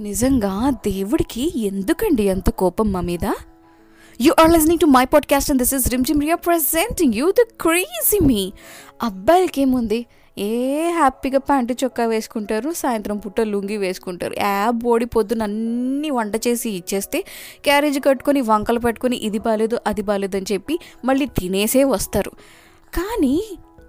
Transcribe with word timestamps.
నిజంగా 0.00 0.70
దేవుడికి 0.70 1.60
ఎందుకండి 1.60 2.28
అంత 2.28 2.50
కోపం 2.50 2.92
మా 2.92 3.00
మీద? 3.00 3.32
You 4.20 4.32
are 4.40 4.52
listening 4.52 4.78
to 4.78 4.86
my 4.86 5.04
podcast 5.04 5.50
and 5.50 5.62
this 5.62 5.74
is 5.74 5.88
Rimjhim 6.04 6.20
Riya 6.20 6.34
presenting 6.34 7.14
you 7.14 7.30
the 7.30 7.34
crazy 7.60 8.18
me 8.26 8.52
అబ్బాయిలకి 9.02 9.60
ఏముంది 9.60 10.06
ఏ 10.38 10.90
హ్యాపీగా 10.90 11.38
ప్యాంటు 11.38 11.74
చొక్కా 11.84 12.06
వేసుకుంటారు 12.06 12.72
సాయంత్రం 12.72 13.16
పుట్ట 13.16 13.40
లుంగి 13.40 13.76
వేసుకుంటారు. 13.76 14.34
యాబ్ 14.38 14.84
ఓడి 14.84 15.04
పొద్దున 15.04 15.42
అన్ని 15.42 16.10
వంట 16.10 16.36
చేసి 16.36 16.70
ఇచ్చేస్తే 16.70 17.20
క్యారేజ్ 17.64 18.00
కట్టుకొని 18.06 18.40
వంకలు 18.40 18.78
పెట్టుకొని 18.78 19.16
ఇది 19.16 19.38
బాలేదు 19.38 19.78
అది 19.86 20.02
బాలేదు 20.02 20.36
అని 20.36 20.46
చెప్పి 20.52 20.78
మళ్ళీ 21.04 21.26
తినేసే 21.26 21.84
వస్తారు. 21.84 22.30
కానీ 22.94 23.42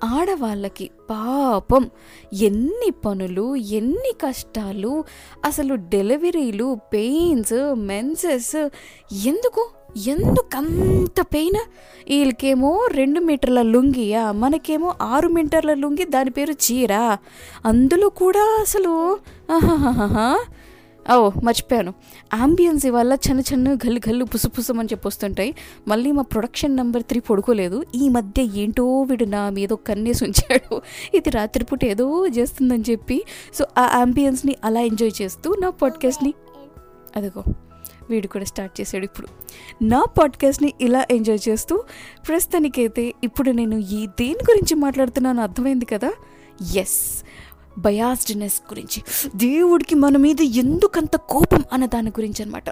ఆడవాళ్ళకి 0.04 0.90
పాపం 1.10 1.90
ఎన్ని 2.34 2.92
పనులు 3.06 3.56
ఎన్ని 3.56 4.14
కష్టాలు 4.26 5.04
అసలు 5.46 5.76
డెలివరీలు 5.76 6.78
పెయిన్స్ 6.94 7.76
మెన్సెస్ 7.76 8.70
ఎందుకు? 9.14 9.70
ఎందుకంత 10.08 11.22
పెయిన్? 11.22 11.70
వీళ్ళకేమో 12.10 12.88
రెండు 12.92 13.20
మీటర్ల 13.20 13.62
లుంగియా 13.62 14.32
మనకేమో 14.32 14.94
ఆరు 15.02 15.28
మీటర్ల 15.28 15.74
లుంగి 15.74 16.06
దాని 16.06 16.30
పేరు 16.30 16.52
చీర. 16.52 17.18
అందులో 17.66 18.10
కూడా 18.10 18.58
అసలు 18.62 19.20
ఆహాహాహా. 19.52 20.40
ఓ 21.16 21.32
మర్చిపోయాను. 21.44 21.94
ఆంబియన్స్ 22.34 22.86
వల్ల 22.86 23.14
చిన్న 23.14 23.40
చిన్న 23.40 23.74
గల్లు 23.74 24.02
గల్లు 24.10 24.26
పుసు 24.26 24.74
అని 24.74 24.86
చెప్పి 24.86 25.08
వస్తుంటాయి. 25.08 25.56
మళ్ళీ 25.88 26.12
మా 26.12 26.22
ప్రొడక్షన్ 26.22 26.76
నెంబర్ 26.76 27.04
త్రీ 27.04 27.20
పడుకోలేదు. 27.20 27.84
ఈ 27.96 28.10
మధ్య 28.10 28.62
ఏంటో 28.62 29.02
వీడు 29.02 29.26
నా 29.26 29.50
మీద 29.50 29.70
కన్నేసి 29.70 30.26
ఉంచాడు. 30.26 30.82
ఇది 31.14 31.30
రాత్రిపూట 31.30 31.86
ఏదో 31.86 32.28
చేస్తుందని 32.28 32.84
చెప్పి. 32.92 33.24
సో 33.54 33.66
ఆ 33.78 34.02
ఆంబియన్స్ని 34.02 34.56
అలా 34.64 34.82
ఎంజాయ్ 34.82 35.12
చేస్తూ 35.22 35.56
నా 35.62 35.70
పాడ్కాస్ట్ని 35.70 36.34
అదిగో 37.16 37.44
వీడు 38.10 38.28
కూడా 38.28 38.46
స్టార్ట్ 38.46 38.82
చేశాడు 38.82 39.04
ఇప్పుడు. 39.04 39.28
నా 39.84 40.06
పాడ్కాస్ట్ని 40.20 40.74
ఇలా 40.82 41.06
ఎంజాయ్ 41.12 41.50
చేస్తూ 41.50 41.84
ప్రస్తుతానికైతే 42.28 43.14
ఇప్పుడు 43.24 43.52
నేను 43.52 43.76
ఈ 43.76 44.08
దేని 44.08 44.34
గురించి 44.34 44.76
మాట్లాడుతున్నాను 44.76 45.42
అర్థమైంది 45.42 45.86
కదా? 45.86 46.12
ఎస్ 46.76 47.24
బయాస్డ్నెస్ 47.78 48.62
గురించి. 48.62 49.04
దేవుడికి 49.36 49.96
మన 49.96 50.18
మీద 50.18 50.42
ఎందుకంత 50.42 51.16
కోపం 51.16 51.64
అన్న 51.74 51.86
దాని 51.86 52.10
గురించి 52.10 52.44
అనమాట 52.44 52.70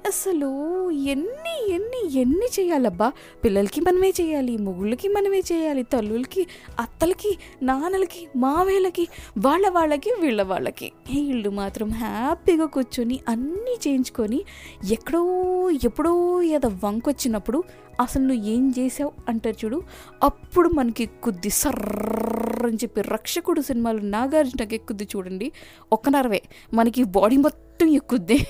అసలు 0.00 0.90
ఎన్ని 0.90 1.74
ఎన్ని 1.74 2.20
ఎన్ని 2.20 2.46
చేయాలబ్బా? 2.60 3.12
పిల్లలకి 3.44 3.80
మనమే 3.80 4.12
చేయాలి 4.20 4.56
మొగుళ్ళకి 4.56 5.08
మనమే 5.08 5.38
చేయాలి 5.38 5.82
తల్లులకి 5.82 6.46
అత్తలకి 6.80 7.38
నాన్నలకి 7.62 8.28
మావేలకి 8.36 9.08
వాళ్ళ 9.38 9.68
వాళ్ళకి 9.68 10.10
వీళ్ళ 10.20 10.42
వాళ్ళకి. 10.42 10.92
వీళ్ళు 11.14 11.50
మాత్రం 11.50 11.90
హ్యాపీగా 11.90 12.66
కూర్చొని 12.66 13.20
అన్నీ 13.28 13.76
చేయించుకొని 13.88 14.44
ఎక్కడో 14.90 15.70
ఎప్పుడో 15.70 16.42
ఏదో 16.42 16.68
వంకొచ్చినప్పుడు 16.84 17.64
అసలు 18.00 18.22
నువ్వు 18.22 18.46
ఏం 18.46 18.74
చేసావు 18.78 19.12
అంటారు 19.28 19.64
చూడు 19.64 19.82
అప్పుడు 20.22 20.68
మనకి 20.68 21.06
కొద్ది 21.06 21.50
సర్ర 21.50 22.19
అని 22.66 22.76
చెప్పి 22.76 23.00
రక్షకుడు 23.00 23.60
సినిమాలు 23.60 24.00
నాగార్జునకి 24.00 24.74
ఎక్కుద్ది 24.74 25.08
చూడండి. 25.16 25.52
ఒక్కనరవే 25.92 26.42
మనకి 26.74 27.04
బాడీ 27.04 27.36
మొత్తం 27.36 27.88
ఎక్కుద్ది. 27.88 28.46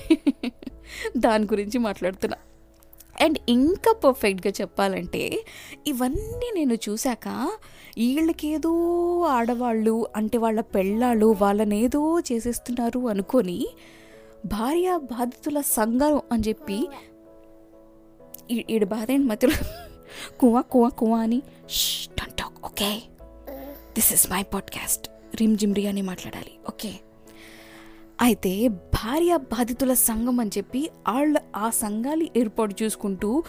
దాని 1.17 1.45
గురించి 1.45 1.77
మాట్లాడుతున్నా. 1.77 2.37
అండ్ 3.21 3.37
ఇంకా 3.49 3.93
పర్ఫెక్ట్గా 3.93 4.53
చెప్పాలంటే 4.61 5.45
ఇవన్నీ 5.87 6.51
నేను 6.55 6.73
చూశాక 6.73 7.27
వీళ్ళకేదో 7.97 8.71
ఆడవాళ్ళు 9.29 10.07
అంటే 10.15 10.37
వాళ్ళ 10.37 10.61
పెళ్ళాళ్ళు 10.61 11.35
వాళ్ళనేదో 11.41 12.19
చేసేస్తున్నారు 12.19 12.99
అనుకొని 12.99 13.67
భార్య 14.45 14.99
బాధితుల 15.03 15.61
సంఘం 15.61 16.21
అని 16.31 16.43
చెప్పి 16.47 16.89
ఈ- 18.51 18.65
ఈడ 18.69 18.83
బాధ 18.83 19.11
ఏంటి 19.11 19.27
మధ్యలో? 19.27 19.53
కువా 20.39 20.61
కువా 20.61 20.89
కువా 20.89 21.19
అని. 21.19 21.41
Okay 22.65 23.01
this 23.95 24.13
is 24.13 24.31
my 24.31 24.43
podcast 24.43 25.09
Rimjhim 25.57 25.87
అని 25.87 26.01
మాట్లాడాలి. 26.01 26.51
ఓకే. 26.67 26.93
అయితే 28.21 28.67
భార్య 28.67 29.37
బాధితుల 29.37 29.93
సంఘం 29.93 30.39
అని 30.39 30.49
చెప్పి 30.57 30.89
వాళ్ళ 31.09 31.37
ఆ 31.55 31.69
సంఘాలు 31.69 32.27
ఏర్పాటు 32.37 32.75
చూసుకుంటూ 32.83 33.43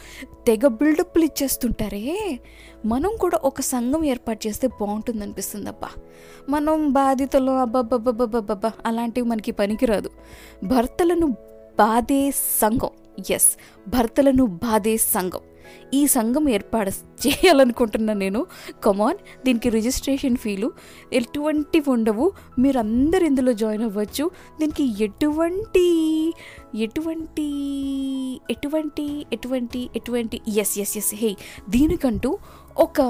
తెగ 0.46 0.66
బిల్డప్లు 0.66 1.24
ఇచ్చేస్తుంటారే? 1.24 2.40
మనం 2.86 3.16
కూడా 3.20 3.38
ఒక 3.44 3.60
సంఘం 3.60 4.04
ఏర్పాటు 4.04 4.48
చేస్తే 4.48 4.66
బాగుంటుంది 4.66 5.22
అనిపిస్తుంది 5.22 5.68
అబ్బా 5.68 5.88
మనం 6.48 6.92
బాధితులు 6.92 7.50
అబ్బబ్బబ్బబ్బబ్బబ్బా 7.50 8.72
అలాంటివి 8.86 9.28
మనకి 9.28 9.52
పనికిరాదు. 9.52 10.10
భర్తలను 10.64 11.26
బాధే 11.78 12.30
సంఘం. 12.30 12.90
ఎస్ 13.30 13.56
భర్తలను 13.88 14.46
బాధే 14.46 14.96
సంఘం. 14.96 15.40
ఈ 15.94 16.06
సంఘం 16.06 16.48
ఏర్పాటు 16.48 16.90
చేయాలనుకుంటున్నాను 17.26 18.18
నేను. 18.18 18.46
కమాన్ 18.84 19.16
దీనికి 19.44 19.68
రిజిస్ట్రేషన్ 19.68 20.36
ఫీలు 20.36 20.72
ఎటువంటి 21.12 21.82
ఉండవు. 21.88 22.32
మీరు 22.58 22.78
అందరు 22.78 23.24
ఇందులో 23.24 23.52
జాయిన్ 23.52 23.82
అవ్వచ్చు. 23.82 24.30
దీనికి 24.60 25.04
ఎటువంటి 25.04 26.32
ఎటువంటి 26.76 27.48
ఎటువంటి 28.50 29.26
ఎటువంటి 29.32 29.90
ఎటువంటి 29.96 30.40
ఎస్ 30.56 30.78
ఎస్ 30.78 30.96
ఎస్ 30.96 31.14
హే 31.14 31.36
దీనికంటూ 31.68 32.38
ఒక 32.78 33.00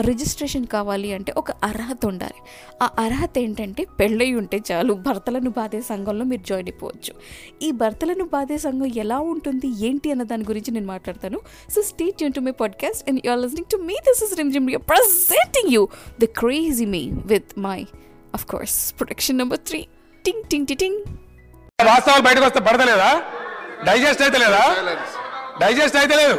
రిజిస్ట్రేషన్ 0.00 0.66
కావాలి 0.66 1.12
అంటే 1.12 1.32
ఒక 1.36 1.50
అర్హత 1.50 2.06
ఉండాలి. 2.06 2.34
ఆ 2.82 2.90
అర్హత 2.98 3.38
ఏంటంటే 3.38 3.86
పెళ్ళయి 4.00 4.34
ఉంటే 4.34 4.60
చాలు 4.72 4.92
భర్తలను 4.92 5.50
బాధే 5.50 5.80
సంఘంలో 5.80 6.24
మీరు 6.24 6.42
జాయిన్ 6.42 6.68
అయిపోవచ్చు. 6.68 7.14
ఈ 7.62 7.70
భర్తలను 7.70 8.24
బాధే 8.24 8.58
సంఘం 8.58 8.86
ఎలా 8.86 9.18
ఉంటుంది 9.18 9.86
ఏంటి 9.86 10.10
అన్న 10.10 10.22
దాని 10.22 10.44
గురించి 10.48 10.70
నేను 10.70 10.86
మాట్లాడతాను. 10.86 11.40
So 11.70 11.82
stay 11.82 12.22
Yoon 12.22 12.32
to 12.32 12.40
my 12.40 12.50
podcast 12.50 13.10
and 13.10 13.20
you 13.24 13.32
are 13.48 13.54
listening 13.54 13.70
to 13.70 13.78
me 13.88 13.96
this 14.06 14.22
is 14.24 14.34
Rimjhim 14.52 14.66
presenting 14.88 15.70
you 15.74 15.82
the 16.20 16.28
crazy 16.40 16.86
me 16.88 17.02
with 17.26 17.52
my 17.66 17.78
of 18.34 18.46
course 18.46 18.76
production 18.98 19.38
number 19.38 19.60
three 19.68 19.80
టింగ్ 20.24 20.42
టింగ్ 20.50 20.66
టి 20.66 20.76
టింగ్ 20.76 21.00
వాస్తవాలు 21.88 22.22
బయటకు 22.22 22.44
వస్తే 22.44 22.60
పడతలేదా? 22.60 23.10
డైజెస్ట్ 23.86 24.22
అయితే 24.24 24.38
లేదా 24.38 24.62
డైజెస్ట్ 25.60 25.96
అయితే 25.96 26.14
లేదు 26.16 26.36